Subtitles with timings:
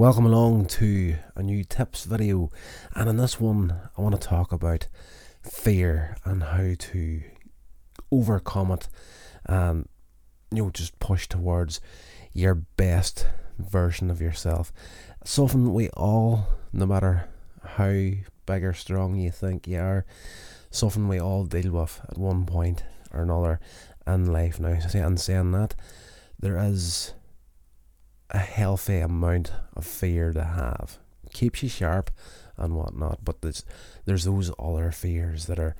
[0.00, 2.48] Welcome along to a new tips video,
[2.94, 4.88] and in this one, I want to talk about
[5.42, 7.22] fear and how to
[8.10, 8.88] overcome it
[9.44, 9.86] and
[10.50, 11.82] you know just push towards
[12.32, 13.26] your best
[13.58, 14.72] version of yourself.
[15.22, 17.28] Something we all, no matter
[17.62, 17.90] how
[18.46, 20.06] big or strong you think you are,
[20.70, 23.60] something we all deal with at one point or another
[24.06, 24.58] in life.
[24.58, 25.74] Now, and saying that,
[26.38, 27.12] there is
[28.30, 30.98] a healthy amount of fear to have.
[31.32, 32.10] Keeps you sharp
[32.56, 33.64] and whatnot, but there's
[34.04, 35.76] there's those other fears that are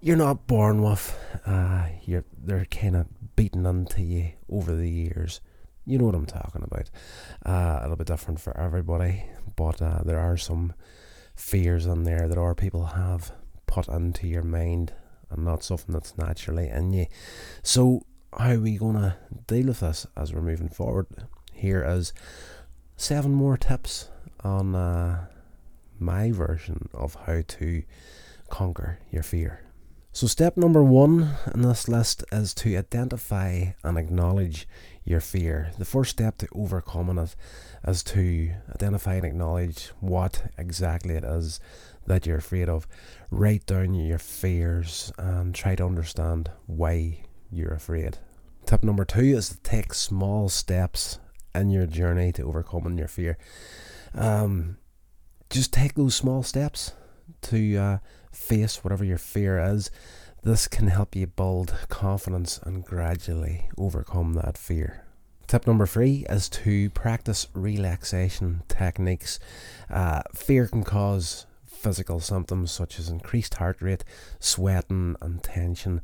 [0.00, 1.16] you're not born with.
[1.46, 5.40] Uh, you're they're kind of beaten into you over the years.
[5.84, 6.90] You know what I'm talking about.
[7.44, 9.24] Uh, it'll be different for everybody,
[9.56, 10.74] but uh, there are some
[11.34, 13.32] fears in there that our people have
[13.66, 14.92] put into your mind
[15.30, 17.06] and not something that's naturally in you.
[17.62, 19.16] So, how are we going to
[19.46, 21.06] deal with this as we're moving forward?
[21.62, 22.12] Here is
[22.96, 24.08] seven more tips
[24.42, 25.26] on uh,
[25.96, 27.84] my version of how to
[28.48, 29.60] conquer your fear.
[30.10, 34.66] So, step number one in this list is to identify and acknowledge
[35.04, 35.70] your fear.
[35.78, 37.36] The first step to overcoming it
[37.86, 41.60] is to identify and acknowledge what exactly it is
[42.08, 42.88] that you're afraid of.
[43.30, 47.20] Write down your fears and try to understand why
[47.52, 48.18] you're afraid.
[48.66, 51.20] Tip number two is to take small steps
[51.54, 53.38] in your journey to overcoming your fear.
[54.14, 54.78] Um,
[55.50, 56.92] just take those small steps
[57.42, 57.98] to uh,
[58.32, 59.90] face whatever your fear is.
[60.42, 65.04] This can help you build confidence and gradually overcome that fear.
[65.46, 69.38] Tip number three is to practice relaxation techniques.
[69.90, 74.04] Uh, fear can cause physical symptoms such as increased heart rate,
[74.40, 76.00] sweating, and tension.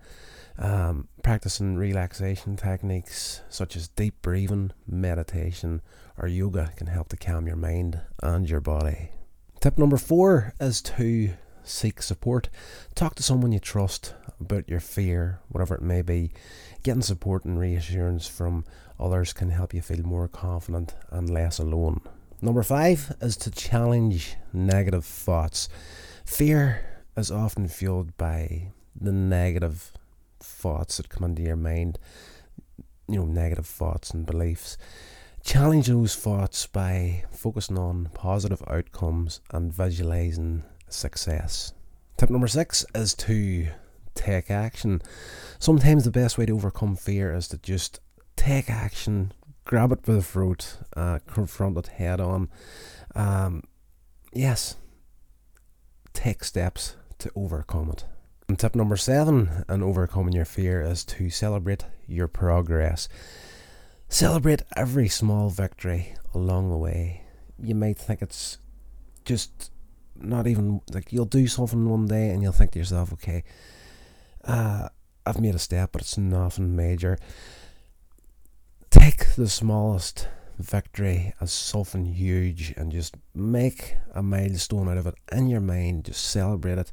[0.58, 5.82] Um, practicing relaxation techniques such as deep breathing, meditation,
[6.16, 9.10] or yoga can help to calm your mind and your body.
[9.60, 11.30] Tip number four is to
[11.62, 12.48] seek support.
[12.94, 16.32] Talk to someone you trust about your fear, whatever it may be.
[16.82, 18.64] Getting support and reassurance from
[18.98, 22.00] others can help you feel more confident and less alone.
[22.40, 25.68] Number five is to challenge negative thoughts.
[26.24, 26.84] Fear
[27.16, 29.92] is often fueled by the negative
[30.40, 31.98] thoughts that come into your mind,
[33.08, 34.76] you know, negative thoughts and beliefs.
[35.42, 41.72] Challenge those thoughts by focusing on positive outcomes and visualizing success.
[42.16, 43.68] Tip number six is to
[44.14, 45.00] take action.
[45.58, 48.00] Sometimes the best way to overcome fear is to just
[48.36, 49.32] take action,
[49.64, 52.48] grab it by the throat, uh, confront it head on.
[53.14, 53.62] Um,
[54.32, 54.76] yes,
[56.12, 58.04] take steps to overcome it.
[58.48, 63.06] And tip number seven in overcoming your fear is to celebrate your progress.
[64.08, 67.24] Celebrate every small victory along the way.
[67.62, 68.56] You might think it's
[69.26, 69.70] just
[70.16, 73.44] not even like you'll do something one day and you'll think to yourself, okay,
[74.44, 74.88] uh,
[75.26, 77.18] I've made a step, but it's nothing major.
[78.88, 80.26] Take the smallest
[80.58, 86.06] victory as something huge and just make a milestone out of it in your mind.
[86.06, 86.92] Just celebrate it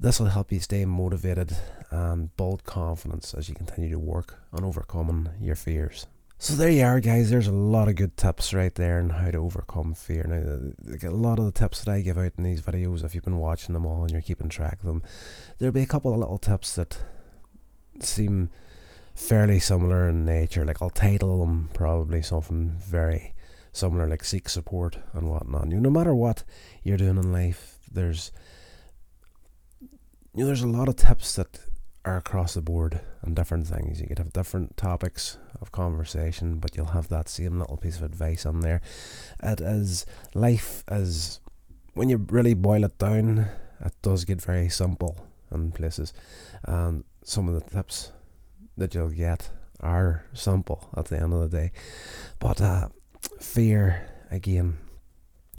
[0.00, 1.56] this will help you stay motivated
[1.90, 6.06] and build confidence as you continue to work on overcoming your fears.
[6.40, 7.30] So there you are, guys.
[7.30, 10.24] There's a lot of good tips right there on how to overcome fear.
[10.24, 13.24] Now, a lot of the tips that I give out in these videos, if you've
[13.24, 15.02] been watching them all and you're keeping track of them,
[15.58, 16.98] there'll be a couple of little tips that
[17.98, 18.50] seem
[19.16, 20.64] fairly similar in nature.
[20.64, 23.34] Like I'll title them probably something very
[23.72, 25.72] similar, like seek support and whatnot.
[25.72, 26.44] You no matter what
[26.84, 28.30] you're doing in life, there's
[30.38, 31.58] you know, there's a lot of tips that
[32.04, 34.00] are across the board on different things.
[34.00, 38.04] You could have different topics of conversation, but you'll have that same little piece of
[38.04, 38.80] advice on there.
[39.42, 41.40] It is life as
[41.94, 43.48] when you really boil it down,
[43.84, 46.12] it does get very simple in places.
[46.62, 48.12] And some of the tips
[48.76, 51.72] that you'll get are simple at the end of the day.
[52.38, 52.90] But uh,
[53.40, 54.78] fear again,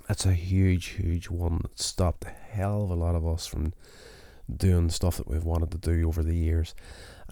[0.08, 3.74] that's a huge, huge one that stopped a hell of a lot of us from
[4.58, 6.74] doing stuff that we've wanted to do over the years.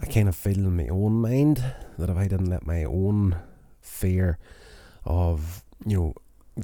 [0.00, 1.64] I kind of feel in my own mind
[1.98, 3.36] that if I didn't let my own
[3.80, 4.38] fear
[5.04, 6.14] of, you know,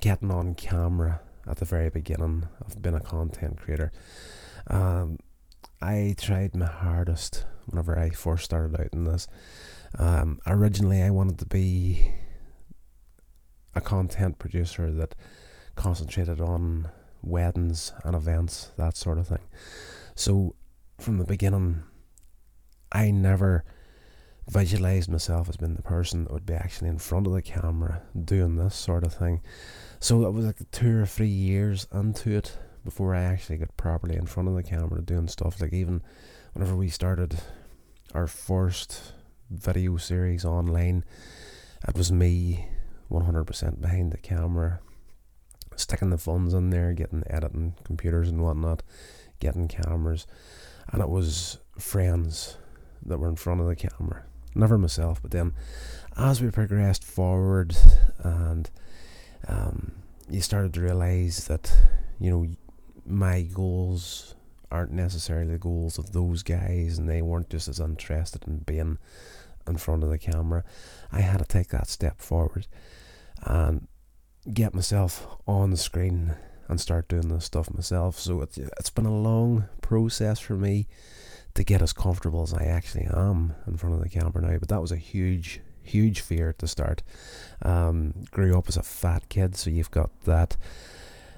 [0.01, 3.93] getting on camera at the very beginning of being a content creator,
[4.69, 5.19] um,
[5.81, 9.27] I tried my hardest whenever I first started out in this.
[9.99, 12.12] Um, originally, I wanted to be
[13.75, 15.15] a content producer that
[15.75, 16.91] concentrated on
[17.23, 19.47] weddings and events, that sort of thing.
[20.14, 20.55] So
[20.99, 21.82] from the beginning,
[22.93, 23.64] I never
[24.49, 28.02] visualized myself as being the person that would be actually in front of the camera
[28.25, 29.40] doing this sort of thing.
[30.00, 34.16] So it was like two or three years into it before I actually got properly
[34.16, 35.61] in front of the camera doing stuff.
[35.61, 36.02] Like even
[36.52, 37.37] whenever we started
[38.14, 39.14] our first
[39.50, 41.05] video series online,
[41.88, 42.69] it was me
[43.11, 44.81] 100% behind the camera,
[45.76, 48.82] sticking the funds in there, getting editing computers and whatnot,
[49.41, 50.27] getting cameras,
[50.93, 52.57] and it was friends
[53.05, 54.25] that were in front of the camera.
[54.55, 55.53] Never myself, but then
[56.17, 57.77] as we progressed forward
[58.23, 58.71] and
[59.49, 59.93] um,
[60.31, 61.77] you started to realize that,
[62.21, 62.47] you know,
[63.05, 64.35] my goals
[64.71, 68.99] aren't necessarily the goals of those guys and they weren't just as interested in being
[69.67, 70.65] in front of the camera.
[71.13, 72.67] I had to take that step forward
[73.43, 73.87] and
[74.53, 76.35] get myself on the screen
[76.69, 78.19] and start doing this stuff myself.
[78.19, 80.87] So it's, it's been a long process for me
[81.55, 84.58] to get as comfortable as I actually am in front of the camera now.
[84.58, 87.02] But that was a huge, huge fear at the start.
[87.62, 90.56] Um, grew up as a fat kid, so you've got that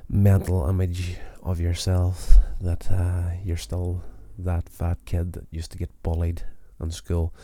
[0.09, 4.03] mental image of yourself that uh, you're still
[4.39, 6.43] that fat kid that used to get bullied
[6.81, 7.35] in school.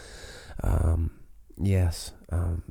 [0.63, 1.11] Um,
[1.59, 2.63] yes, um,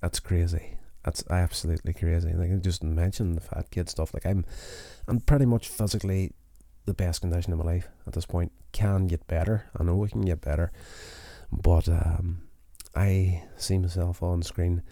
[0.00, 0.76] that's crazy.
[1.04, 2.32] That's absolutely crazy.
[2.32, 4.12] Like just mentioned the fat kid stuff.
[4.12, 4.44] Like I'm,
[5.08, 6.32] I'm pretty much physically
[6.84, 8.52] the best condition of my life at this point.
[8.72, 9.70] Can get better.
[9.78, 10.70] I know we can get better,
[11.50, 12.42] but um,
[12.94, 14.82] I see myself on screen,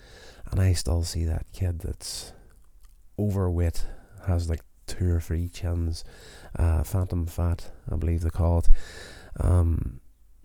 [0.50, 2.32] and I still see that kid that's
[3.18, 3.84] overweight,
[4.26, 6.04] has like two or three chins,
[6.58, 8.68] uh, phantom fat, I believe they call it.
[9.38, 10.00] Um,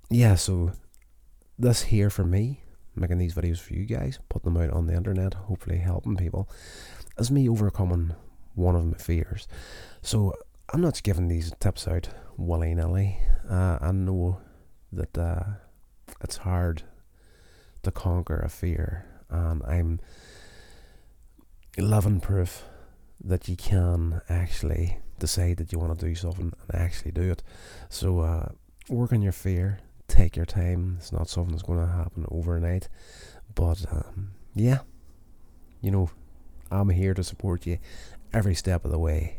[0.10, 0.74] yeah, so
[1.58, 2.63] this here for me,
[2.96, 6.50] making these videos for you guys, putting them out on the internet, hopefully helping people,
[7.18, 8.16] is me overcoming
[8.56, 9.48] one of my fears.
[10.02, 10.34] So
[10.72, 13.20] I'm not giving these tips out willy nilly.
[13.50, 14.40] Uh, I know
[14.92, 15.44] that uh,
[16.22, 16.84] it's hard
[17.84, 20.00] to conquer a fear, and I'm
[21.78, 22.64] loving proof
[23.24, 27.44] that you can actually decide that you want to do something and actually do it.
[27.90, 28.50] So, uh,
[28.90, 30.98] work on your fear, take your time.
[31.00, 32.90] It's not something that's going to happen overnight,
[33.56, 34.80] but um, yeah,
[35.82, 36.10] you know,
[36.72, 37.78] I'm here to support you
[38.34, 39.38] every step of the way